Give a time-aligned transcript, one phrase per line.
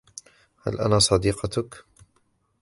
[0.63, 1.75] هل أنا صديقتك؟